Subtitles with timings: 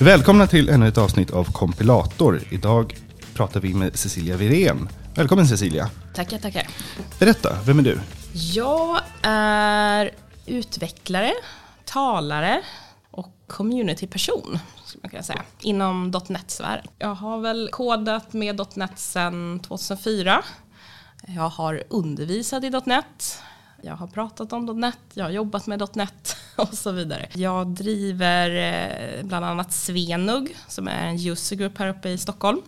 [0.00, 2.42] Välkomna till ännu ett avsnitt av Kompilator.
[2.50, 2.96] Idag
[3.34, 4.88] pratar vi med Cecilia Virén.
[5.14, 5.90] Välkommen Cecilia.
[6.14, 6.66] Tackar, tackar.
[7.18, 8.00] Berätta, vem är du?
[8.32, 10.10] Jag är
[10.46, 11.32] utvecklare,
[11.84, 12.62] talare
[13.10, 16.86] och communityperson, skulle man kunna säga, inom .NET-sfären.
[16.98, 20.42] Jag har väl kodat med .NET sedan 2004.
[21.26, 23.42] Jag har undervisat i .NET.
[23.82, 26.36] Jag har pratat om .NET, jag har jobbat med .NET
[26.70, 27.28] och så vidare.
[27.32, 32.60] Jag driver eh, bland annat Svenug som är en user group här uppe i Stockholm.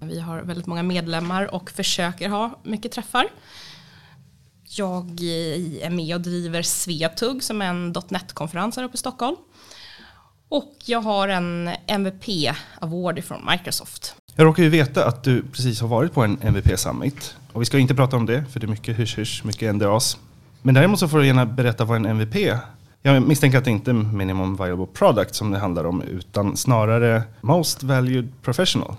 [0.00, 3.28] Vi har väldigt många medlemmar och försöker ha mycket träffar.
[4.64, 9.36] Jag eh, är med och driver Svetug som är en .NET-konferens här uppe i Stockholm.
[10.48, 14.14] Och jag har en MVP Award från Microsoft.
[14.34, 17.36] Jag råkar ju veta att du precis har varit på en MVP Summit.
[17.52, 20.18] Och vi ska inte prata om det, för det är mycket hysch-hysch, mycket NDAs.
[20.62, 22.58] Men däremot så får du gärna berätta vad en MVP.
[23.06, 27.22] Jag misstänker att det inte är minimum viable product som det handlar om, utan snarare
[27.40, 28.94] most valued professional.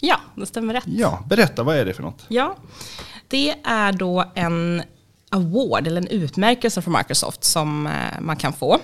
[0.00, 0.84] Ja, det stämmer rätt.
[0.86, 2.24] Ja, berätta, vad är det för något?
[2.28, 2.56] Ja,
[3.28, 4.82] det är då en
[5.30, 8.78] award eller en utmärkelse från Microsoft som eh, man kan få.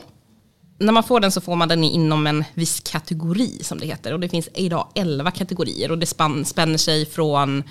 [0.79, 4.13] När man får den så får man den inom en viss kategori som det heter.
[4.13, 7.63] Och det finns idag 11 kategorier och det spänner sig från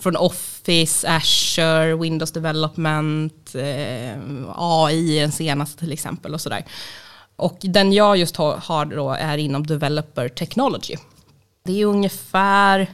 [0.00, 4.18] från Office, Azure, Windows Development, eh,
[4.56, 6.64] AI den senaste till exempel och sådär.
[7.36, 10.96] Och den jag just har, då är inom Developer Technology.
[11.64, 12.86] Det är ungefär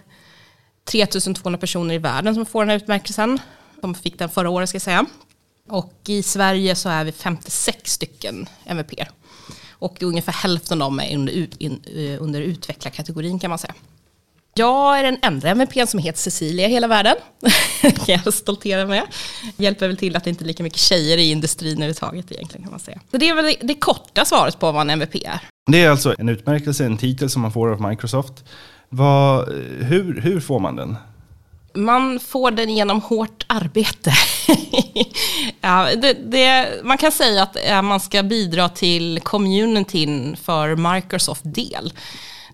[0.85, 3.39] 3200 personer i världen som får den här utmärkelsen.
[3.81, 5.07] De fick den förra året ska jag säga.
[5.69, 9.05] Och i Sverige så är vi 56 stycken MVP.
[9.71, 11.33] Och ungefär hälften av dem är under,
[11.99, 13.75] eh, under utvecklarkategorin kan man säga.
[14.59, 17.17] Jag är den enda MVP som heter Cecilia i hela världen.
[17.81, 19.03] kan jag stoltera med.
[19.57, 22.71] Hjälper väl till att det inte är lika mycket tjejer i industrin överhuvudtaget egentligen kan
[22.71, 23.01] man säga.
[23.11, 25.41] Så det är väl det, det korta svaret på vad en MVP är.
[25.71, 28.45] Det är alltså en utmärkelse, en titel som man får av Microsoft.
[28.89, 29.49] Vad,
[29.81, 30.97] hur, hur får man den?
[31.75, 34.13] Man får den genom hårt arbete.
[35.61, 41.93] ja, det, det, man kan säga att man ska bidra till communityn för Microsoft del.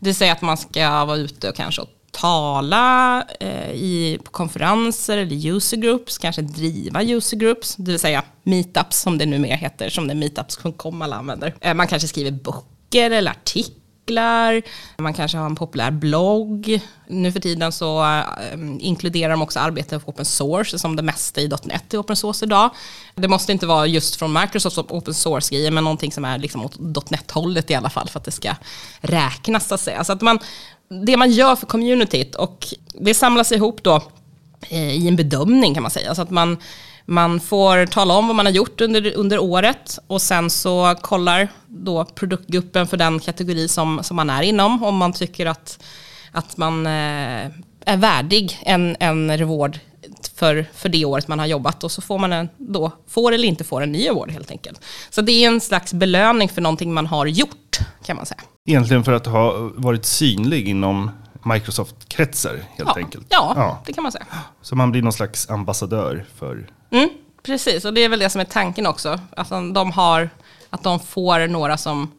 [0.05, 5.47] Det säger att man ska vara ute och kanske tala eh, i, på konferenser eller
[5.47, 10.09] user groups, kanske driva user groups, det vill säga meetups som det numera heter, som
[10.09, 11.55] det meetups.com alla använder.
[11.61, 14.63] Eh, man kanske skriver böcker eller artiklar artiklar,
[14.99, 16.81] man kanske har en populär blogg.
[17.09, 21.41] Nu för tiden så ehm, inkluderar de också arbete på open source som det mesta
[21.41, 22.71] i .NET är open source idag.
[23.15, 27.11] Det måste inte vara just från Microsoft open source-grejer men någonting som är liksom åt
[27.11, 28.55] .NET-hållet i alla fall för att det ska
[29.01, 30.05] räknas så att säga.
[30.05, 30.39] Så att man,
[31.07, 34.03] det man gör för communityt och det samlas ihop då
[34.69, 36.15] eh, i en bedömning kan man säga.
[36.15, 36.59] Så att man
[37.07, 41.49] man får tala om vad man har gjort under, under året och sen så kollar
[41.67, 45.85] då produktgruppen för den kategori som, som man är inom om man tycker att,
[46.33, 47.47] att man eh,
[47.85, 49.79] är värdig en, en reward
[50.35, 53.49] för, för det året man har jobbat och så får man en, då får eller
[53.49, 54.85] inte får en ny award helt enkelt.
[55.11, 58.41] Så det är en slags belöning för någonting man har gjort kan man säga.
[58.69, 61.11] Egentligen för att ha varit synlig inom
[61.45, 63.27] Microsoft-kretsar helt ja, enkelt.
[63.29, 64.27] Ja, ja, det kan man säga.
[64.63, 66.69] Så man blir någon slags ambassadör för...
[66.93, 67.09] Mm,
[67.43, 69.21] precis, och det är väl det som är tanken också.
[69.37, 70.31] Att de, har,
[70.71, 72.13] att de får några som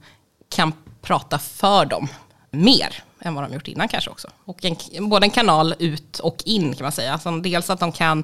[0.50, 2.08] kan prata för dem
[2.52, 4.28] mer än vad de gjort innan kanske också.
[4.46, 7.14] Och en, både en kanal ut och in kan man säga.
[7.14, 8.24] Alltså dels att de kan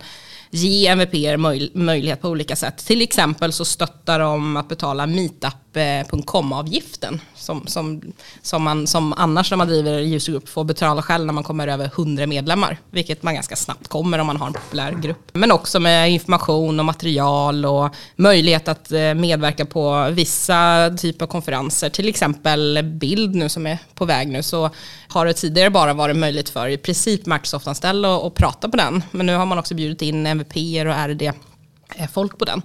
[0.52, 2.86] ge MVP möj, möjlighet på olika sätt.
[2.86, 8.02] Till exempel så stöttar de att betala meetup.com-avgiften som, som,
[8.42, 11.68] som man som annars när man driver en usergrupp får betala själv när man kommer
[11.68, 15.30] över 100 medlemmar, vilket man ganska snabbt kommer om man har en populär grupp.
[15.34, 21.29] Men också med information och material och möjlighet att eh, medverka på vissa typer av
[21.29, 24.70] konferenser, till exempel bild nu som är på väg nu, så
[25.08, 29.26] har det tidigare bara varit möjligt för i princip Microsoft-anställda att prata på den, men
[29.26, 32.62] nu har man också bjudit in MVP och RD-folk på den.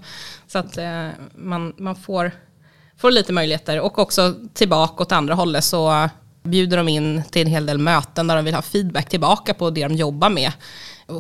[0.46, 2.32] Så att eh, man, man får,
[2.96, 6.08] får lite möjligheter och också tillbaka åt andra hållet så
[6.42, 9.70] bjuder de in till en hel del möten där de vill ha feedback tillbaka på
[9.70, 10.52] det de jobbar med.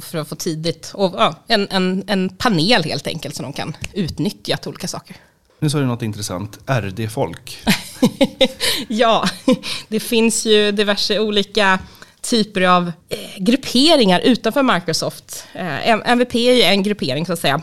[0.02, 3.76] För att få tidigt, och, ja, en, en, en panel helt enkelt som de kan
[3.92, 5.16] utnyttja till olika saker.
[5.60, 7.58] Nu sa du något intressant, RD-folk.
[8.88, 9.28] ja,
[9.88, 11.78] det finns ju diverse olika
[12.24, 15.46] typer av eh, grupperingar utanför Microsoft.
[15.52, 17.60] Eh, MVP är ju en gruppering så att säga.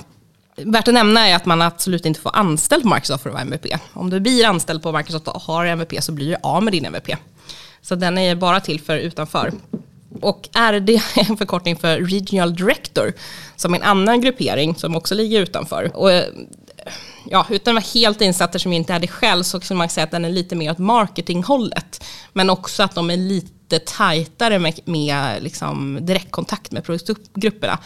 [0.55, 3.41] Värt att nämna är att man absolut inte får anställd på Microsoft för att vara
[3.41, 3.65] MVP.
[3.93, 6.85] Om du blir anställd på Microsoft och har MVP så blir du av med din
[6.85, 7.09] MVP.
[7.81, 9.51] Så den är bara till för utanför.
[10.21, 13.13] Och RD är en förkortning för Regional Director,
[13.55, 15.91] som är en annan gruppering som också ligger utanför.
[15.93, 16.25] Och eh,
[17.29, 20.03] ja, utan att vara helt insatt som inte är det själv så kan man säga
[20.03, 22.03] att den är lite mer åt marketinghållet.
[22.33, 27.79] Men också att de är lite lite tajtare med, med liksom direktkontakt med produktgrupperna.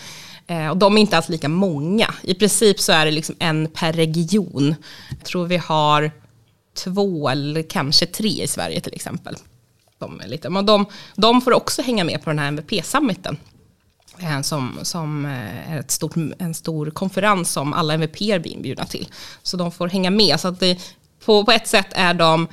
[0.48, 2.14] Eh, och de är inte alls lika många.
[2.22, 4.76] I princip så är det liksom en per region.
[5.10, 6.12] Jag tror vi har
[6.84, 9.36] två eller kanske tre i Sverige till exempel.
[9.98, 10.86] De, är lite, men de,
[11.16, 13.38] de får också hänga med på den här MVP-summiten.
[14.20, 18.86] Eh, som, som eh, är ett stort, en stor konferens som alla MVP blir inbjudna
[18.86, 19.08] till.
[19.44, 20.40] Så de får hänga med.
[20.40, 20.96] Så att det,
[21.26, 22.48] på, på ett sätt är de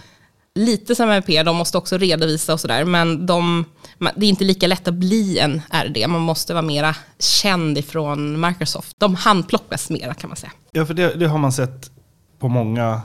[0.54, 3.64] lite som MVP, de måste också redovisa och sådär, men de,
[3.98, 8.40] det är inte lika lätt att bli en RD, man måste vara mera känd ifrån
[8.40, 8.96] Microsoft.
[8.98, 10.52] De handplockas mera kan man säga.
[10.72, 11.90] Ja, för det, det har man sett
[12.38, 13.02] på många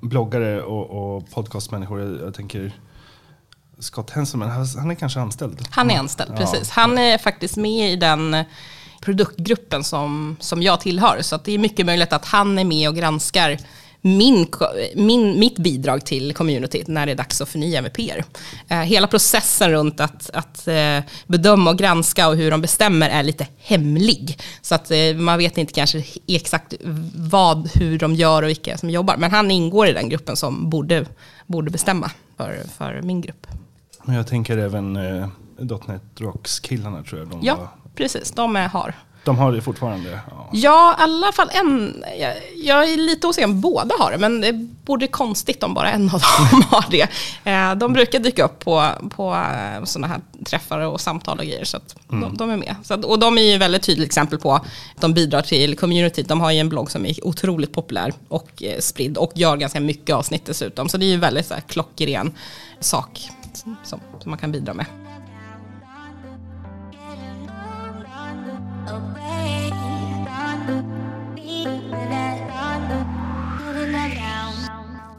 [0.00, 2.00] bloggare och, och podcastmänniskor.
[2.00, 2.72] Jag, jag tänker
[3.78, 5.66] Scott Henselman, han är kanske anställd?
[5.70, 6.36] Han är anställd, ja.
[6.36, 6.70] precis.
[6.70, 8.44] Han är faktiskt med i den
[9.00, 11.22] produktgruppen som, som jag tillhör.
[11.22, 13.58] Så det är mycket möjligt att han är med och granskar
[14.16, 14.46] min,
[14.94, 18.24] min, mitt bidrag till communityt när det är dags att förnya MVPer.
[18.68, 23.22] Eh, hela processen runt att, att eh, bedöma och granska och hur de bestämmer är
[23.22, 24.38] lite hemlig.
[24.62, 26.74] Så att eh, man vet inte kanske exakt
[27.14, 29.16] vad, hur de gör och vilka som jobbar.
[29.16, 31.06] Men han ingår i den gruppen som borde,
[31.46, 33.46] borde bestämma för, för min grupp.
[34.04, 35.28] Men jag tänker även eh,
[35.86, 37.30] .NET Rocks-killarna tror jag.
[37.30, 37.68] De ja, var...
[37.94, 38.30] precis.
[38.30, 38.94] De är, har.
[39.28, 40.20] De har det fortfarande?
[40.30, 42.04] Ja, ja i alla fall en.
[42.18, 44.52] Jag, jag är lite osäker om båda har det, men det
[44.84, 47.08] borde konstigt om bara en av dem har det.
[47.44, 51.64] Eh, de brukar dyka upp på, på eh, sådana här träffar och samtal och grejer,
[51.64, 51.78] så
[52.12, 52.20] mm.
[52.20, 52.74] de, de, är med.
[52.84, 54.64] Så att, och de är ju väldigt tydligt exempel på att
[55.00, 56.22] de bidrar till community.
[56.22, 59.80] De har ju en blogg som är otroligt populär och eh, spridd och gör ganska
[59.80, 60.88] mycket avsnitt dessutom.
[60.88, 62.34] Så det är ju väldigt så här, klockren
[62.80, 63.28] sak
[63.82, 64.86] som, som man kan bidra med.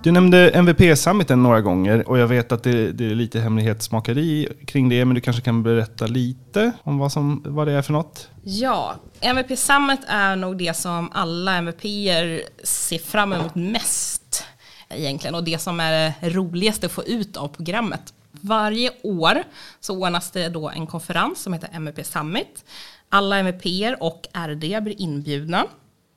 [0.03, 4.89] Du nämnde MVP-summiten några gånger och jag vet att det, det, är lite hemlighetsmakeri kring
[4.89, 8.29] det, men du kanske kan berätta lite om vad, som, vad det är för något?
[8.43, 14.43] Ja, MVP Summit är nog det som alla MVP-er ser fram emot mest
[14.89, 18.13] egentligen och det som är det roligaste att få ut av programmet.
[18.31, 19.43] Varje år
[19.79, 22.65] så ordnas det då en konferens som heter MVP Summit.
[23.09, 25.65] Alla MVP och RD blir inbjudna.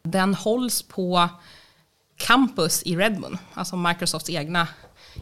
[0.02, 1.28] Den hålls på
[2.16, 4.68] campus i Redmond, alltså Microsofts egna,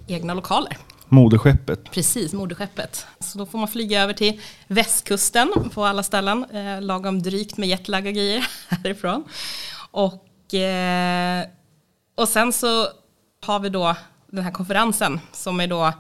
[0.06, 0.76] egna lokaler.
[1.08, 1.90] Moderskeppet.
[1.90, 3.06] Precis, moderskeppet.
[3.20, 7.68] Så då får man flyga över till västkusten på alla ställen, eh, lagom drygt med
[7.68, 9.24] jetlag och grejer härifrån.
[9.90, 11.46] Och, eh,
[12.14, 12.88] och sen så
[13.40, 13.96] har vi då
[14.26, 15.92] den här konferensen som är då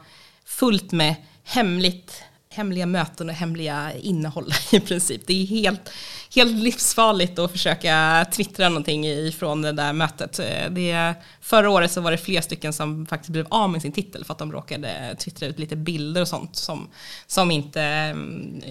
[0.44, 1.14] fullt med
[1.44, 2.22] hemligt
[2.54, 5.26] hemliga möten och hemliga innehåll i princip.
[5.26, 5.90] Det är helt,
[6.34, 10.38] helt livsfarligt att försöka twittra någonting ifrån det där mötet.
[10.38, 13.92] Eh, det, förra året så var det flera stycken som faktiskt blev av med sin
[13.92, 16.88] titel för att de råkade eh, twittra ut lite bilder och sånt som,
[17.26, 18.62] som inte mm,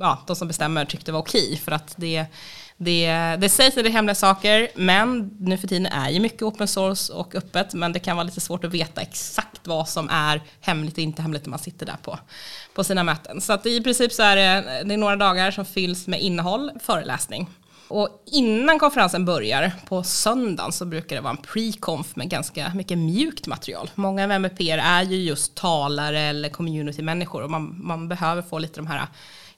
[0.00, 1.60] ja, de som bestämmer tyckte var okej.
[1.64, 2.26] För att det
[2.82, 6.42] det, det sägs att det är hemliga saker, men nu för tiden är ju mycket
[6.42, 10.08] open source och öppet, men det kan vara lite svårt att veta exakt vad som
[10.10, 12.18] är hemligt och inte hemligt när man sitter där på,
[12.74, 13.40] på sina möten.
[13.40, 16.70] Så att i princip så är det, det är några dagar som fylls med innehåll,
[16.80, 17.48] föreläsning.
[17.88, 22.98] Och innan konferensen börjar på söndagen så brukar det vara en pre-conf med ganska mycket
[22.98, 23.90] mjukt material.
[23.94, 28.80] Många av MVP är ju just talare eller community-människor och man, man behöver få lite
[28.80, 29.06] de här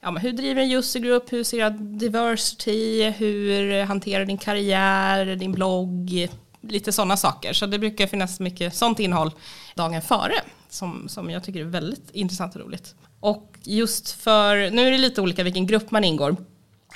[0.02, 5.36] ja, men hur driver en user group, hur ser jag diversity, hur hanterar din karriär,
[5.36, 6.28] din blogg,
[6.60, 7.52] lite sådana saker.
[7.52, 9.30] Så det brukar finnas mycket sånt innehåll
[9.74, 10.34] dagen före
[10.68, 12.94] som, som jag tycker är väldigt intressant och roligt.
[13.20, 16.36] Och just för, nu är det lite olika vilken grupp man ingår.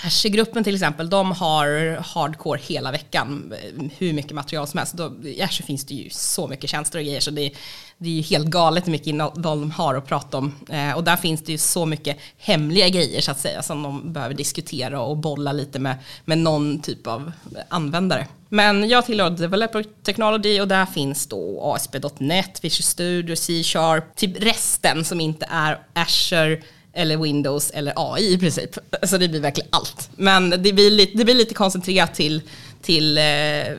[0.04, 4.94] Azure-gruppen till exempel, de har hardcore hela veckan, eh, hur mycket material som helst.
[5.24, 7.50] I Azure finns det ju så mycket tjänster och grejer så det,
[7.98, 10.54] det är ju helt galet hur mycket innehåll de har att prata om.
[10.70, 14.12] Eh, och där finns det ju så mycket hemliga grejer så att säga som de
[14.12, 17.32] behöver diskutera och bolla lite med, med någon typ av
[17.68, 18.26] användare.
[18.48, 25.04] Men jag tillhör Developer Technology och där finns då ASP.NET, Visual Studio, C-sharp, typ resten
[25.04, 26.62] som inte är Azure
[26.96, 28.78] eller Windows eller AI i princip.
[29.02, 30.10] Så det blir verkligen allt.
[30.16, 32.42] Men det blir lite, det blir lite koncentrerat till,
[32.82, 33.24] till eh,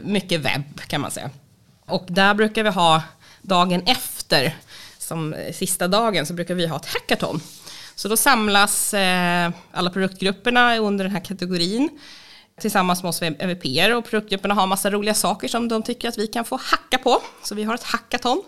[0.03, 1.29] mycket webb kan man säga.
[1.85, 3.03] Och där brukar vi ha
[3.41, 4.55] dagen efter,
[4.97, 7.41] som eh, sista dagen, så brukar vi ha ett hackathon.
[7.95, 11.89] Så då samlas eh, alla produktgrupperna under den här kategorin
[12.61, 16.27] tillsammans med oss MVP och produktgrupperna har massa roliga saker som de tycker att vi
[16.27, 17.21] kan få hacka på.
[17.43, 18.43] Så vi har ett hackathon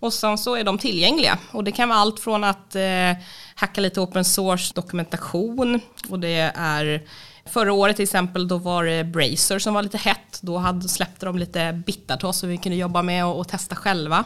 [0.00, 3.12] och sen så är de tillgängliga och det kan vara allt från att eh,
[3.54, 7.02] hacka lite open source dokumentation och det är
[7.48, 10.38] Förra året till exempel då var det Bracer som var lite hett.
[10.40, 13.48] Då hade, släppte de lite bitar till oss som vi kunde jobba med och, och
[13.48, 14.24] testa själva.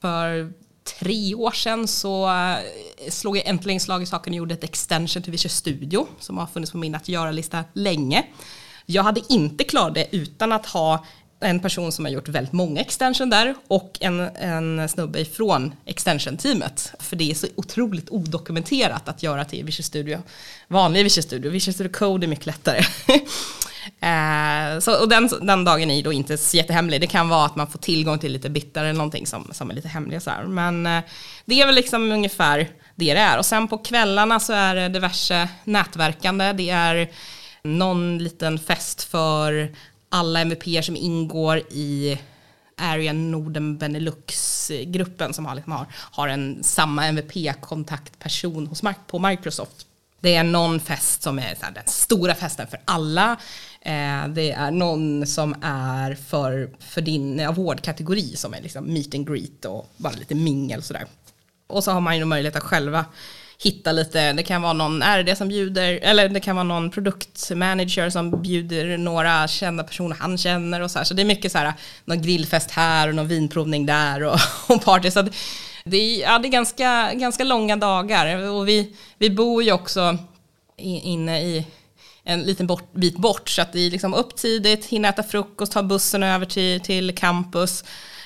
[0.00, 0.52] För
[0.98, 5.22] tre år sedan så eh, slog jag äntligen slag i saken och gjorde ett extension
[5.22, 8.24] till Visual Studio som har funnits på min att göra-lista länge.
[8.86, 11.04] Jag hade inte klarat det utan att ha
[11.40, 16.92] en person som har gjort väldigt många extension där och en, en snubbe ifrån extension-teamet.
[16.98, 20.18] För det är så otroligt odokumenterat att göra till Visual Studio.
[20.68, 22.82] Vanlig Visual Studio, Visual Studio Code är mycket lättare.
[24.00, 27.00] eh, så, och den, den dagen är då inte så jättehemlig.
[27.00, 29.74] Det kan vara att man får tillgång till lite bitar eller någonting som, som är
[29.74, 30.20] lite hemliga.
[30.20, 30.44] Så här.
[30.44, 31.02] Men eh,
[31.44, 33.38] det är väl liksom ungefär det det är.
[33.38, 36.52] Och sen på kvällarna så är det diverse nätverkande.
[36.52, 37.10] Det är
[37.62, 39.74] någon liten fest för
[40.08, 42.18] alla MVP som ingår i
[42.78, 49.86] Area Norden Benelux-gruppen som har, liksom har, har en samma MVP-kontaktperson hos, på Microsoft.
[50.20, 53.36] Det är någon fest som är här, den stora festen för alla.
[53.88, 59.14] Eh, det är någon som är för, för din eh, vårdkategori som är liksom meet
[59.14, 61.06] and greet och bara lite mingel sådär.
[61.66, 63.04] Och så har man ju möjlighet att själva
[63.62, 68.10] hitta lite, det kan vara någon RD som bjuder, eller det kan vara någon produktmanager
[68.10, 71.04] som bjuder några kända personer han känner och så här.
[71.04, 71.72] Så det är mycket så här,
[72.04, 75.10] någon grillfest här och någon vinprovning där och, och party.
[75.10, 75.28] Så
[75.84, 80.18] det är, ja, det är ganska, ganska långa dagar och vi, vi bor ju också
[80.76, 81.66] inne i
[82.28, 85.72] en liten bort, bit bort så att det är liksom upp tidigt, hinna äta frukost,
[85.72, 87.84] ta bussen över till, till campus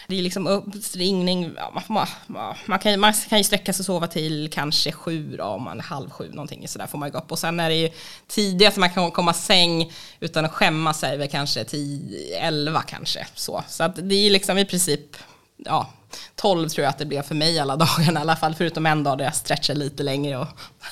[0.09, 3.87] det är liksom uppringning, ja, man, man, man, kan, man kan ju sträcka sig och
[3.87, 7.19] sova till kanske sju då, om man är halv sju någonting sådär får man gå
[7.19, 7.33] upp.
[7.33, 7.91] Och sen är det ju
[8.27, 13.65] tidigast man kan komma säng utan att skämma sig väl kanske till elva kanske så.
[13.69, 15.17] Så att det är liksom i princip,
[15.57, 15.91] ja,
[16.35, 19.05] 12 tror jag att det blev för mig alla dagarna i alla fall, förutom en
[19.05, 20.47] dag där jag stretchade lite längre och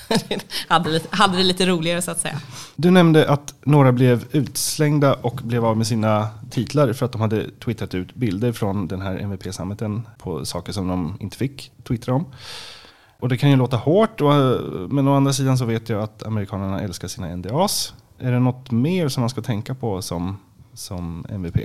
[0.69, 2.41] hade, lite, hade det lite roligare så att säga.
[2.77, 7.21] Du nämnde att några blev utslängda och blev av med sina titlar för att de
[7.21, 12.15] hade twittrat ut bilder från den här MVP-summiten på saker som de inte fick twittra
[12.15, 12.27] om.
[13.21, 14.21] Och det kan ju låta hårt,
[14.89, 17.95] men å andra sidan så vet jag att amerikanerna älskar sina NDAs.
[18.19, 20.39] Är det något mer som man ska tänka på som,
[20.75, 21.57] som MVP?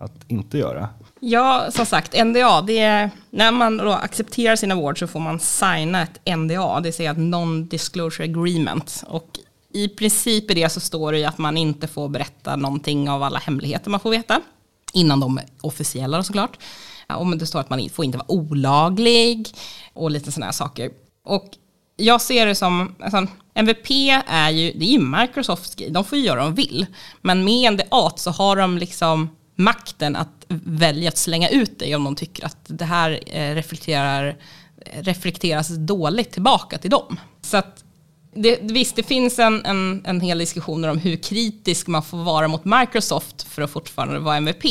[0.00, 0.88] att inte göra?
[1.22, 5.40] Ja, som sagt, NDA, det är, när man då accepterar sin award så får man
[5.40, 9.04] signa ett NDA, det vill säga ett Non-Disclosure Agreement.
[9.06, 9.38] Och
[9.72, 13.22] i princip i det så står det ju att man inte får berätta någonting av
[13.22, 14.40] alla hemligheter man får veta,
[14.92, 16.58] innan de är officiella såklart.
[17.08, 19.48] Och det står att man får inte vara olaglig
[19.92, 20.90] och lite sådana här saker.
[21.24, 21.48] Och
[21.96, 23.90] jag ser det som, alltså, MVP
[24.26, 26.86] är ju, det är ju Microsofts grej, de får ju göra vad de vill.
[27.20, 29.28] Men med NDA så har de liksom
[29.60, 34.36] makten att välja att slänga ut dig om de tycker att det här eh, reflekterar,
[34.86, 37.20] eh, reflekteras dåligt tillbaka till dem.
[37.42, 37.84] Så att
[38.34, 42.48] det, visst, det finns en, en, en hel diskussioner om hur kritisk man får vara
[42.48, 44.64] mot Microsoft för att fortfarande vara MVP.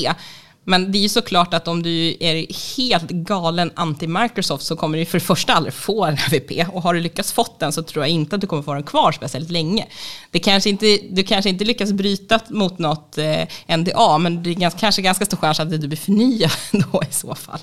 [0.70, 2.48] Men det är ju såklart att om du är
[2.78, 6.68] helt galen anti-Microsoft så kommer du för det första aldrig få en MVP.
[6.74, 8.84] Och har du lyckats fått den så tror jag inte att du kommer få den
[8.84, 9.88] kvar speciellt länge.
[10.32, 14.54] Det kanske inte, du kanske inte lyckas bryta mot något eh, NDA, men det är
[14.54, 16.52] ganska, kanske ganska stor chans att du blir förnyad
[16.92, 17.60] då i så fall.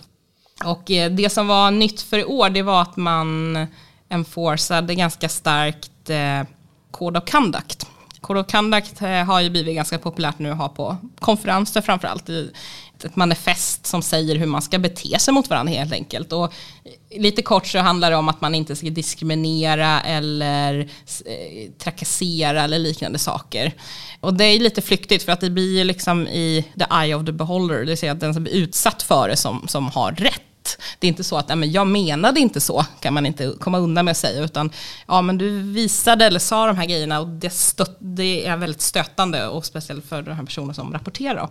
[0.64, 3.56] Och eh, det som var nytt för i år, det var att man
[4.08, 6.42] enforcade ganska starkt eh,
[6.90, 7.86] Code of Conduct.
[8.26, 12.30] Code of Conduct eh, har ju blivit ganska populärt nu att ha på konferenser framförallt
[13.04, 16.32] ett manifest som säger hur man ska bete sig mot varandra helt enkelt.
[16.32, 16.52] Och
[17.10, 20.78] lite kort så handlar det om att man inte ska diskriminera eller
[21.24, 23.72] eh, trakassera eller liknande saker.
[24.20, 27.32] Och det är lite flyktigt för att det blir liksom i the eye of the
[27.32, 30.45] beholder, det vill säga att den som blir utsatt för det som, som har rätt
[30.98, 33.78] det är inte så att nej, men jag menade inte så, kan man inte komma
[33.78, 34.70] undan med att säga, utan
[35.06, 38.80] ja, men du visade eller sa de här grejerna och det, stött, det är väldigt
[38.80, 41.48] stötande och speciellt för den här personen som rapporterar.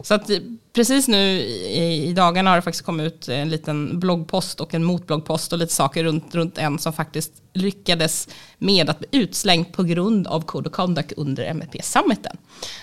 [0.00, 0.30] Så att
[0.72, 4.84] precis nu i, i dagarna har det faktiskt kommit ut en liten bloggpost och en
[4.84, 8.28] motbloggpost och lite saker runt, runt en som faktiskt lyckades
[8.58, 12.36] med att bli utslängd på grund av Code of Conduct under MFP-summiten.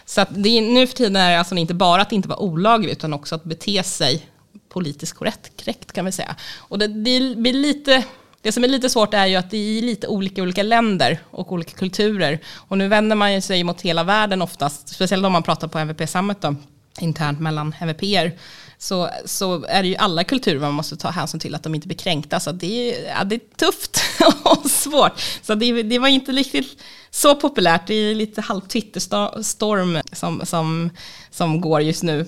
[0.06, 2.40] Så att det är, nu för tiden är det alltså inte bara att inte vara
[2.40, 4.28] olaglig utan också att bete sig
[4.70, 6.36] politiskt korrekt kan vi säga.
[6.58, 8.04] Och det, det blir lite,
[8.42, 11.52] det som är lite svårt är ju att det är lite olika olika länder och
[11.52, 12.40] olika kulturer.
[12.56, 16.10] Och nu vänder man sig mot hela världen oftast, speciellt om man pratar på MVP
[16.10, 16.56] Summit då,
[17.00, 18.38] internt mellan MVPer.
[18.78, 21.88] Så, så är det ju alla kulturer man måste ta hänsyn till att de inte
[21.88, 22.40] blir kränkta.
[22.40, 24.02] Så det är, ja, det är tufft
[24.44, 25.22] och svårt.
[25.42, 26.82] Så det, det var inte riktigt
[27.12, 27.88] så populärt.
[27.88, 30.90] Det är lite halv Twitter-storm som, som,
[31.30, 32.26] som går just nu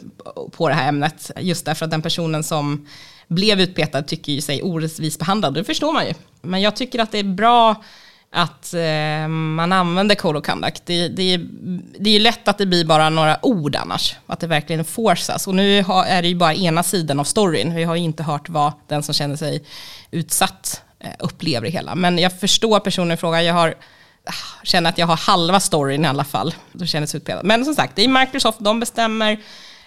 [0.51, 1.31] på det här ämnet.
[1.39, 2.87] Just därför att den personen som
[3.27, 5.53] blev utpetad tycker ju sig orättvist behandlad.
[5.53, 6.13] Det förstår man ju.
[6.41, 7.83] Men jag tycker att det är bra
[8.31, 10.85] att eh, man använder Code of Conduct.
[10.85, 11.37] Det, det,
[11.99, 15.47] det är ju lätt att det blir bara några ord annars, att det verkligen forcas.
[15.47, 17.75] Och nu har, är det ju bara ena sidan av storyn.
[17.75, 19.63] Vi har ju inte hört vad den som känner sig
[20.11, 21.95] utsatt eh, upplever det hela.
[21.95, 23.43] Men jag förstår personen i fråga.
[23.43, 23.75] Jag har,
[24.25, 26.55] ah, känner att jag har halva storyn i alla fall.
[26.71, 27.45] Då känns utpelad.
[27.45, 29.39] Men som sagt, det är Microsoft, de bestämmer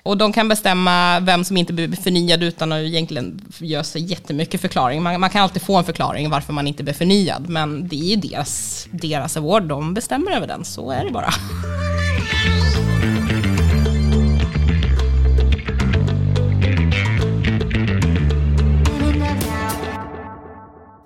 [0.02, 4.61] och de kan bestämma vem som inte blir förnyad utan att egentligen göra sig jättemycket
[4.61, 5.02] förklaring.
[5.02, 8.16] Man, man, kan alltid få en förklaring varför man inte blir förnyad, men det är
[8.16, 11.31] deras, deras award, de bestämmer över den, så är det bara.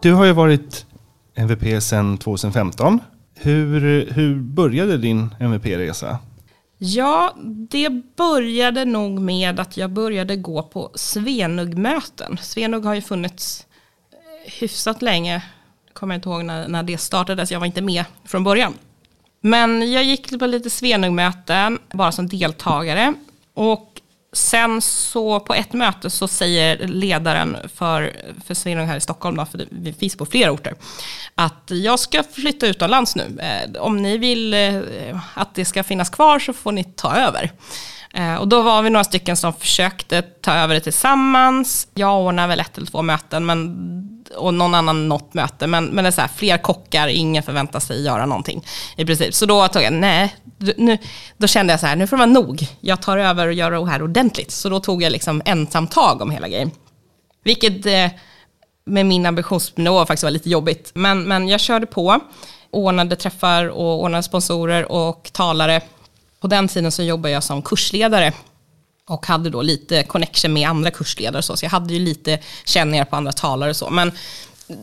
[0.02, 0.86] Du har ju varit
[1.34, 3.00] MVP sedan 2015.
[3.42, 6.18] Hur, hur började din MVP-resa?
[6.78, 7.34] Ja,
[7.70, 12.38] det började nog med att jag började gå på Svenug-möten.
[12.42, 13.66] Svenug har ju funnits
[14.12, 15.44] eh, hyfsat länge.
[15.92, 18.74] Kommer jag inte ihåg när, när det startades, jag var inte med från början.
[19.40, 23.14] Men jag gick på lite Svenug-möten, bara som deltagare.
[23.54, 23.89] Och
[24.32, 29.46] sen så på ett möte så säger ledaren för, för Svenung här i Stockholm, då,
[29.46, 30.74] för vi finns på flera orter,
[31.34, 33.38] att jag ska flytta utomlands nu.
[33.40, 34.80] Eh, om ni vill eh,
[35.34, 37.52] att det ska finnas kvar så får ni ta över.
[38.14, 41.88] Eh, och då var vi några stycken som försökte ta över det tillsammans.
[41.94, 45.66] Jag ordnade väl ett eller två möten men, och någon annan något möte.
[45.66, 48.64] Men, men det är så här, fler kockar, ingen förväntar sig göra någonting
[48.96, 49.34] i princip.
[49.34, 50.36] Så då tog jag, nej,
[50.76, 50.98] nu,
[51.36, 52.66] då kände jag så här, nu får det vara nog.
[52.80, 54.50] Jag tar över och gör det här ordentligt.
[54.50, 56.70] Så då tog jag liksom ensam tag om hela grejen.
[57.44, 58.08] Vilket eh,
[58.84, 60.90] med min ambitionsnivå faktiskt var lite jobbigt.
[60.94, 62.20] Men, men jag körde på,
[62.70, 65.80] ordnade träffar och ordnade sponsorer och talare
[66.40, 68.32] på den tiden så jobbade jag som kursledare
[69.08, 73.04] och hade då lite connection med andra kursledare så, så jag hade ju lite känningar
[73.04, 73.90] på andra talare och så.
[73.90, 74.12] Men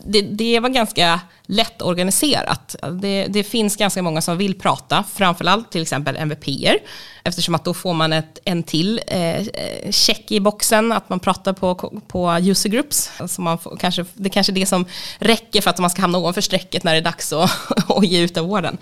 [0.04, 2.76] det, det, var ganska lätt organiserat.
[2.92, 6.78] Det, det, finns ganska många som vill prata, framförallt till exempel MVP-er,
[7.24, 9.46] eftersom att då får man ett, en till eh,
[9.90, 11.74] check i boxen, att man pratar på,
[12.08, 13.10] på user groups.
[13.18, 14.84] Alltså man får, kanske, det är kanske är det som
[15.18, 17.50] räcker för att man ska hamna ovanför strecket när det är dags att,
[17.88, 18.78] att ge ut awarden.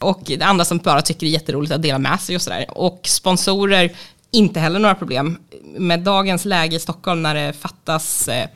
[0.00, 2.66] Och det andra som bara tycker det är jätteroligt att dela med sig och sådär.
[2.68, 3.92] Och sponsorer,
[4.30, 5.38] inte heller några problem.
[5.62, 8.48] Med dagens läge i Stockholm när det fattas eh,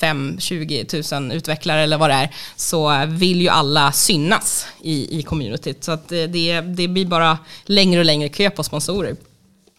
[0.00, 5.84] 5-20 000 utvecklare eller vad det är, så vill ju alla synas i, i communityt.
[5.84, 9.16] Så att eh, det, det blir bara längre och längre kö på sponsorer.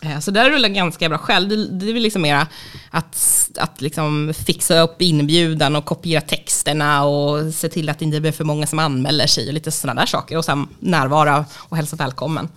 [0.02, 1.50] Eh, så där rullar ganska bra själv.
[1.50, 2.48] Det, det är väl liksom mera
[2.92, 8.22] att, att liksom fixa upp inbjudan och kopiera texterna och se till att det inte
[8.22, 10.38] blir för många som anmäler sig och lite sådana där saker.
[10.38, 12.50] Och sen närvara och hälsa välkommen.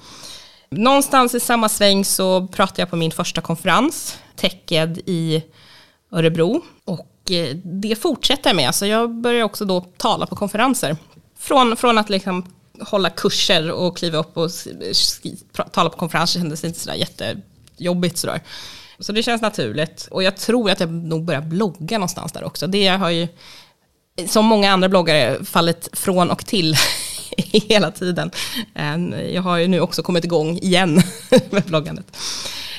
[0.70, 5.42] Någonstans i samma sväng så pratade jag på min första konferens, Teched i
[6.12, 6.62] Örebro.
[6.84, 8.74] Och eh, det fortsätter jag med.
[8.74, 10.96] Så jag börjar också då tala på konferenser.
[11.38, 12.46] Från, från att liksom
[12.80, 14.50] hålla kurser och kliva upp och
[15.72, 18.18] tala på konferenser kändes inte sådär jättejobbigt.
[18.18, 18.40] Sådär.
[19.00, 20.08] Så det känns naturligt.
[20.10, 22.66] Och jag tror att jag nog börjar blogga någonstans där också.
[22.66, 23.28] Det har ju,
[24.26, 26.76] som många andra bloggare, fallit från och till
[27.36, 28.30] hela tiden.
[28.74, 31.02] Ehm, jag har ju nu också kommit igång igen
[31.50, 32.16] med bloggandet.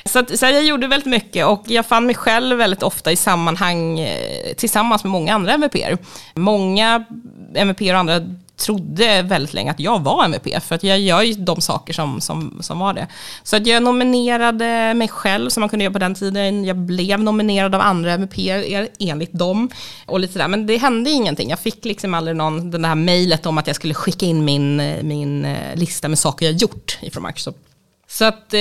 [0.05, 3.15] Så, att, så jag gjorde väldigt mycket och jag fann mig själv väldigt ofta i
[3.15, 5.75] sammanhang eh, tillsammans med många andra MVP.
[6.35, 7.05] Många
[7.55, 8.21] MVP och andra
[8.59, 12.21] trodde väldigt länge att jag var MVP, för att jag gör ju de saker som,
[12.21, 13.07] som, som var det.
[13.43, 16.65] Så att jag nominerade mig själv, som man kunde göra på den tiden.
[16.65, 18.37] Jag blev nominerad av andra MVP
[18.99, 19.69] enligt dem.
[20.05, 20.47] Och lite där.
[20.47, 21.49] Men det hände ingenting.
[21.49, 24.77] Jag fick liksom aldrig någon, den där mejlet om att jag skulle skicka in min,
[25.01, 27.57] min eh, lista med saker jag gjort ifrån Microsoft.
[28.07, 28.59] Så att eh,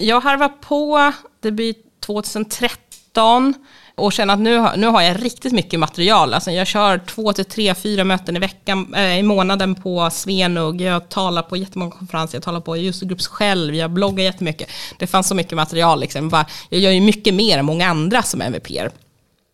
[0.00, 1.74] jag harvar på, det blir
[2.06, 3.54] 2013
[3.94, 6.34] och känna att nu, nu har jag riktigt mycket material.
[6.34, 10.80] Alltså jag kör två till tre, fyra möten i veckan, eh, i månaden på Svenug.
[10.80, 14.68] Jag talar på jättemånga konferenser, jag talar på user groups själv, jag bloggar jättemycket.
[14.98, 16.44] Det fanns så mycket material liksom.
[16.70, 18.70] Jag gör ju mycket mer än många andra som MVP.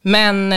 [0.02, 0.54] Men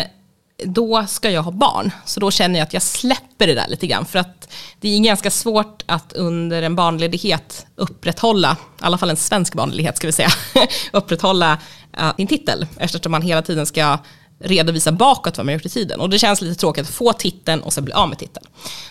[0.65, 1.91] då ska jag ha barn.
[2.05, 4.05] Så då känner jag att jag släpper det där lite grann.
[4.05, 9.17] För att det är ganska svårt att under en barnledighet upprätthålla, i alla fall en
[9.17, 10.29] svensk barnledighet ska vi säga,
[10.93, 11.57] upprätthålla
[12.01, 12.67] uh, din titel.
[12.77, 13.97] Eftersom man hela tiden ska
[14.43, 15.99] redovisa bakåt vad man gjort i tiden.
[15.99, 18.45] Och det känns lite tråkigt att få titeln och sen bli av med titeln.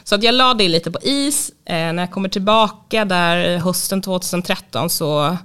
[0.04, 1.52] Så att jag la det lite på is.
[1.64, 5.36] Eh, när jag kommer tillbaka där hösten 2013 så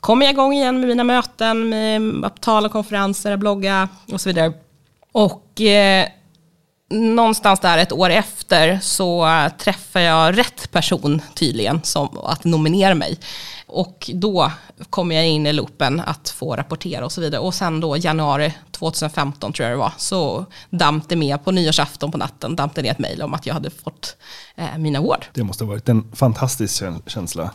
[0.00, 4.52] kommer jag igång igen med mina möten, med att tala konferenser, blogga och så vidare.
[5.12, 6.08] Och eh,
[6.90, 13.18] någonstans där ett år efter så träffar jag rätt person tydligen som att nominera mig.
[13.66, 14.52] Och då
[14.90, 17.40] kommer jag in i loopen att få rapportera och så vidare.
[17.40, 22.12] Och sen då januari 2015 tror jag det var, så damp det med på nyårsafton
[22.12, 24.16] på natten, damp det ner ett mejl om att jag hade fått
[24.56, 25.24] eh, mina award.
[25.32, 27.50] Det måste ha varit en fantastisk känsla.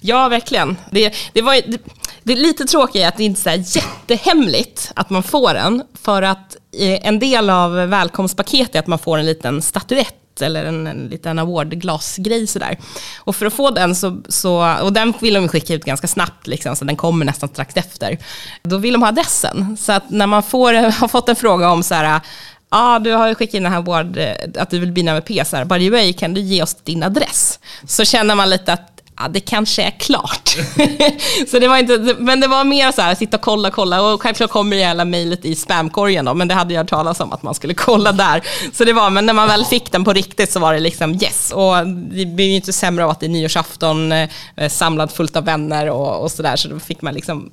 [0.00, 0.76] Ja, verkligen.
[0.90, 1.78] Det, det, var, det,
[2.22, 5.82] det är lite tråkigt att det inte är jättehemligt att man får den.
[6.02, 10.64] För att eh, en del av välkomstpaketet är att man får en liten statyett eller
[10.64, 12.78] en, en liten awardglasgrej sådär.
[13.18, 16.46] Och för att få den så, så och den vill de skicka ut ganska snabbt
[16.46, 18.18] liksom, så den kommer nästan strax efter.
[18.62, 19.76] Då vill de ha adressen.
[19.76, 22.20] Så att när man får, har fått en fråga om så här, ja
[22.68, 25.44] ah, du har skickat in den här award, eh, att du vill bli med P,
[25.44, 27.58] så här, by the way, kan du ge oss din adress?
[27.86, 30.48] Så känner man lite att ja, det kanske är klart.
[31.48, 34.02] så det var inte, men det var mer så här, sitta och kolla, kolla.
[34.02, 37.20] Och självklart kommer det hela mejlet i spamkorgen då, men det hade jag hört talas
[37.20, 38.42] om att man skulle kolla där.
[38.72, 41.14] Så det var, men när man väl fick den på riktigt så var det liksom
[41.14, 41.50] yes.
[41.50, 44.28] Och det blir ju inte sämre av att det är nyårsafton, eh,
[44.68, 46.56] samlad fullt av vänner och, och sådär.
[46.56, 47.50] Så då fick man liksom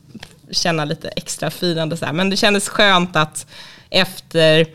[0.52, 2.14] känna lite extra firande så här.
[2.14, 3.48] Men det kändes skönt att
[3.90, 4.68] efter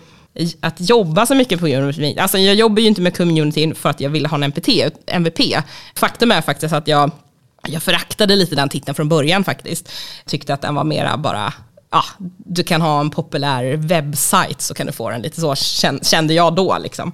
[0.60, 2.18] att jobba så mycket på community.
[2.18, 4.68] Alltså jag jobbar ju inte med communityn för att jag ville ha en MPT,
[5.06, 5.40] MVP.
[5.94, 7.10] Faktum är faktiskt att jag,
[7.68, 9.92] jag föraktade lite den titeln från början faktiskt.
[10.26, 11.52] Tyckte att den var mera bara
[11.90, 12.04] ja,
[12.36, 15.54] du kan ha en populär webbsajt så kan du få den lite så
[16.02, 16.78] kände jag då.
[16.78, 17.12] Liksom.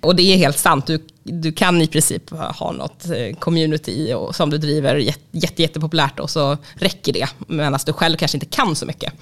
[0.00, 4.36] Och det är helt sant, du, du kan i princip ha något eh, community och,
[4.36, 8.76] som du driver jätte, jättepopulärt och så räcker det, medan du själv kanske inte kan
[8.76, 9.12] så mycket.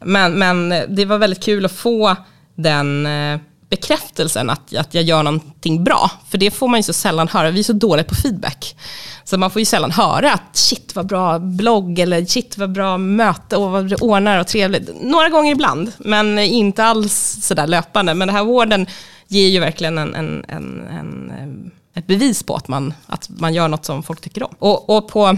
[0.00, 2.16] Men, men eh, det var väldigt kul att få
[2.62, 6.10] den eh, bekräftelsen att, att jag gör någonting bra.
[6.28, 8.76] För det får man ju så sällan höra, vi är så dåliga på feedback.
[9.24, 12.98] Så man får ju sällan höra att shit vad bra blogg eller shit vad bra
[12.98, 14.90] möte och vad du ordnar och trevligt.
[15.02, 18.14] Några gånger ibland, men inte alls sådär löpande.
[18.14, 18.86] Men den här vården
[19.28, 23.54] ger ju verkligen en, en, en, en eh, ett bevis på att man, att man
[23.54, 24.54] gör något som folk tycker om.
[24.58, 25.36] Och, och på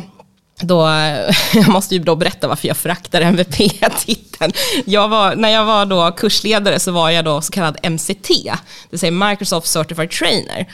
[0.61, 0.81] då,
[1.55, 4.53] jag måste ju då berätta varför jag föraktar MVP-titeln.
[4.85, 8.59] Jag var, när jag var då kursledare så var jag då så kallad MCT, det
[8.91, 10.73] vill säga Microsoft Certified Trainer.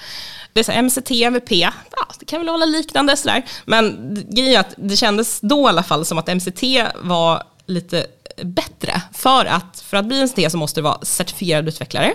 [0.53, 1.73] Det är så MCT, MVP, ja,
[2.19, 3.43] det kan väl hålla liknande sådär.
[3.65, 6.63] Men grejen är att det kändes då i alla fall som att MCT
[7.03, 8.07] var lite
[8.43, 9.03] bättre.
[9.13, 12.15] För att, för att bli MCT så måste du vara certifierad utvecklare.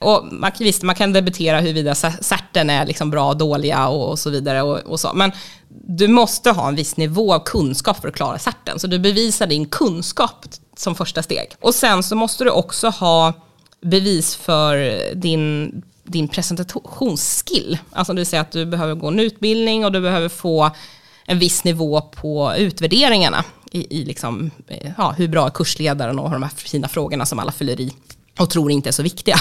[0.00, 4.30] Och man, visst, man kan debitera huruvida certen är liksom bra, dåliga och, och så
[4.30, 4.62] vidare.
[4.62, 5.12] Och, och, så.
[5.14, 5.32] Men
[5.70, 8.78] du måste ha en viss nivå av kunskap för att klara certen.
[8.78, 11.48] Så du bevisar din kunskap som första steg.
[11.60, 13.32] Och sen så måste du också ha
[13.80, 15.72] bevis för din,
[16.04, 17.78] din presentationsskill.
[17.92, 20.70] Alltså det vill säga att du behöver gå en utbildning och du behöver få
[21.26, 26.30] en viss nivå på utvärderingarna i, i liksom, eh, ja, hur bra är kursledaren och
[26.30, 27.92] de här fina frågorna som alla fyller i
[28.40, 29.36] och tror inte är så viktiga.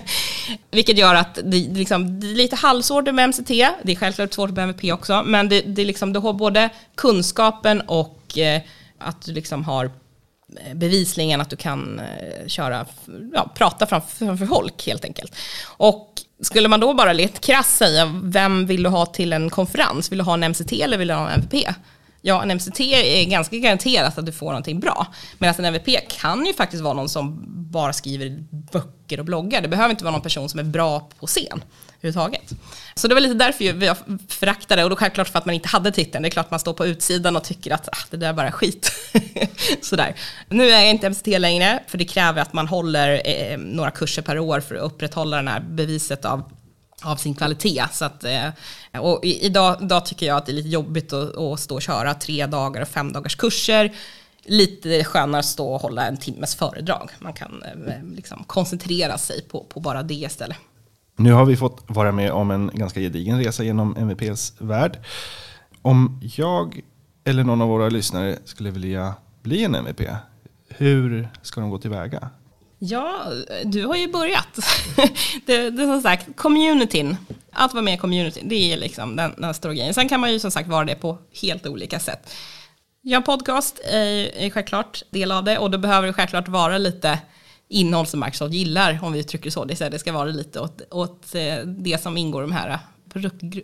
[0.70, 3.48] Vilket gör att det, liksom, det är lite halvsvårt med MCT,
[3.82, 7.80] det är självklart svårt med MVP också, men det, det liksom, du har både kunskapen
[7.80, 8.62] och eh,
[8.98, 12.86] att du liksom har eh, bevisningen att du kan eh, köra,
[13.32, 15.36] ja, prata framför, framför folk helt enkelt.
[15.64, 20.12] Och skulle man då bara lite krasst säga, vem vill du ha till en konferens?
[20.12, 21.74] Vill du ha en MCT eller vill du ha en MVP?
[22.26, 25.06] Ja, en MCT är ganska garanterat att du får någonting bra.
[25.38, 29.60] Medan en MVP kan ju faktiskt vara någon som bara skriver böcker och bloggar.
[29.60, 31.64] Det behöver inte vara någon person som är bra på scen
[32.00, 32.52] överhuvudtaget.
[32.94, 33.96] Så det var lite därför jag
[34.28, 36.22] föraktade och då självklart för att man inte hade titeln.
[36.22, 38.52] Det är klart man står på utsidan och tycker att ah, det där är bara
[38.52, 38.92] skit.
[39.82, 40.14] Sådär.
[40.48, 44.22] Nu är jag inte MCT längre för det kräver att man håller eh, några kurser
[44.22, 46.42] per år för att upprätthålla det här beviset av
[47.02, 47.84] av sin kvalitet.
[47.92, 48.48] Så att, eh,
[49.00, 52.14] och idag, idag tycker jag att det är lite jobbigt att, att stå och köra
[52.14, 53.92] tre dagar och fem dagars kurser.
[54.46, 57.10] Lite skönare att stå och hålla en timmes föredrag.
[57.18, 60.56] Man kan eh, liksom koncentrera sig på, på bara det istället.
[61.16, 64.98] Nu har vi fått vara med om en ganska gedigen resa genom MVPs värld.
[65.82, 66.80] Om jag
[67.24, 70.00] eller någon av våra lyssnare skulle vilja bli en MVP,
[70.68, 72.30] hur ska de gå tillväga?
[72.86, 73.32] Ja,
[73.64, 74.58] du har ju börjat.
[75.46, 77.16] det, det är som sagt, communityn.
[77.52, 79.94] Att vara med i communityn, det är liksom den, den stora grejen.
[79.94, 82.34] Sen kan man ju som sagt vara det på helt olika sätt.
[83.02, 87.18] Ja, podcast är, är självklart del av det och då behöver det självklart vara lite
[87.68, 89.64] innehåll som Microsoft gillar, om vi uttrycker så.
[89.64, 92.78] Det, det ska vara lite åt, åt eh, det som ingår i de här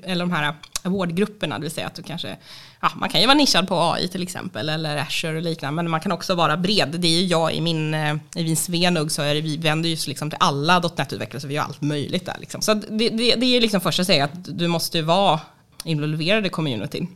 [0.03, 2.37] eller de här awardgrupperna, det vill säga att du kanske,
[2.81, 5.91] ja, man kan ju vara nischad på AI till exempel, eller Azure och liknande, men
[5.91, 6.97] man kan också vara bred.
[6.99, 9.89] Det är ju jag i min, eh, i min Svenug så är det, vi vänder
[9.89, 12.37] ju liksom till alla .NET-utvecklare, så vi gör allt möjligt där.
[12.41, 12.63] Liksom.
[12.63, 15.41] Så det, det, det är liksom första steget, att du måste vara
[15.85, 17.09] involverad i communityn.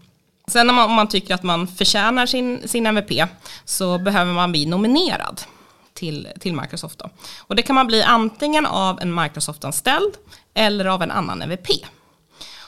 [0.46, 3.28] Sen om man, om man tycker att man förtjänar sin, sin MVP
[3.64, 5.40] så behöver man bli nominerad
[5.94, 6.98] till, till Microsoft.
[6.98, 7.10] Då.
[7.38, 10.12] Och det kan man bli antingen av en Microsoft-anställd
[10.54, 11.68] eller av en annan MVP.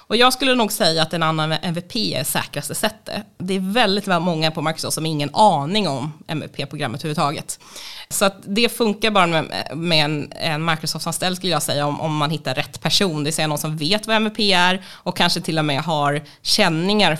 [0.08, 3.22] Och jag skulle nog säga att en annan MVP är säkraste sättet.
[3.38, 7.60] Det är väldigt, många på Microsoft som har ingen aning om MVP-programmet överhuvudtaget.
[8.08, 12.16] Så att det funkar bara med, med en, en Microsoft-anställd skulle jag säga om, om
[12.16, 15.40] man hittar rätt person, det vill säga någon som vet vad MVP är och kanske
[15.40, 17.18] till och med har känningar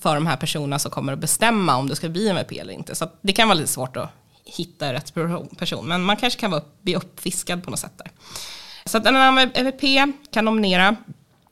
[0.00, 2.94] för de här personerna som kommer att bestämma om det ska bli MVP eller inte.
[2.94, 4.10] Så det kan vara lite svårt att
[4.44, 5.14] hitta rätt
[5.58, 8.10] person, men man kanske kan vara, bli uppfiskad på något sätt där.
[8.84, 10.96] Så att en annan MVP kan nominera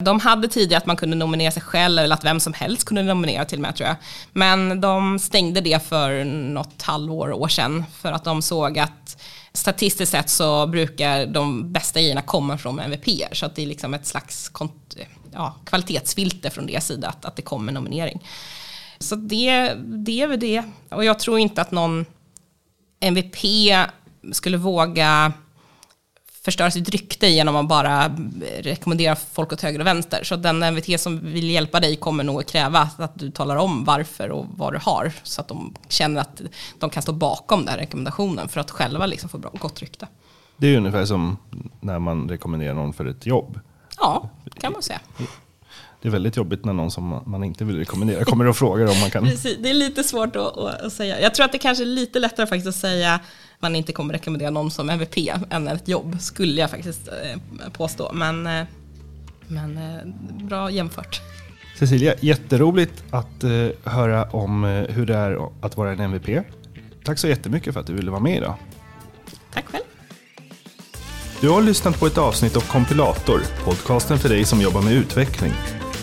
[0.03, 3.03] de hade tidigare att man kunde nominera sig själv eller att vem som helst kunde
[3.03, 3.95] nominera till och med tror jag.
[4.33, 9.21] Men de stängde det för något halvår, år sedan för att de såg att
[9.53, 13.05] statistiskt sett så brukar de bästa grejerna komma från MVP.
[13.31, 14.51] Så att det är liksom ett slags
[15.33, 18.27] ja, kvalitetsfilter från deras sida att, att det kommer nominering.
[18.99, 20.63] Så det, det är väl det.
[20.89, 22.05] Och jag tror inte att någon
[22.99, 23.37] MVP
[24.31, 25.33] skulle våga
[26.43, 28.15] förstöra sitt rykte genom att bara
[28.59, 30.23] rekommendera folk åt höger och vänster.
[30.23, 33.83] Så den MVT som vill hjälpa dig kommer nog att kräva att du talar om
[33.83, 35.11] varför och vad du har.
[35.23, 36.41] Så att de känner att
[36.79, 40.07] de kan stå bakom den rekommendationen för att själva liksom få bra, gott rykte.
[40.57, 41.37] Det är ungefär som
[41.81, 43.59] när man rekommenderar någon för ett jobb.
[43.99, 44.29] Ja,
[44.59, 44.99] kan man säga.
[46.01, 48.99] Det är väldigt jobbigt när någon som man inte vill rekommendera kommer och frågar om
[48.99, 49.23] man kan.
[49.23, 51.21] Precis, det är lite svårt att, att, säga.
[51.21, 53.19] Jag tror att det kanske är lite lättare faktiskt att säga
[53.63, 55.17] man inte kommer rekommendera någon som MVP
[55.49, 58.11] än ett jobb, skulle jag faktiskt eh, påstå.
[58.13, 58.63] Men, eh,
[59.47, 61.21] men eh, bra jämfört.
[61.79, 63.43] Cecilia, jätteroligt att
[63.83, 66.45] höra om hur det är att vara en MVP.
[67.03, 68.55] Tack så jättemycket för att du ville vara med idag.
[69.53, 69.83] Tack själv.
[71.41, 75.53] Du har lyssnat på ett avsnitt av Kompilator, podcasten för dig som jobbar med utveckling.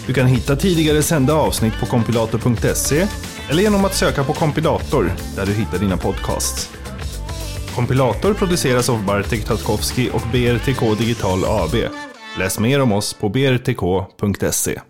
[0.06, 3.06] Du kan hitta tidigare sända avsnitt på kompilator.se
[3.50, 6.79] eller genom att söka på kompilator där du hittar dina podcasts.
[7.74, 11.74] Kompilator produceras av Bartek Tatkowski och BRTK Digital AB.
[12.38, 14.80] Läs mer om oss på brtk.se.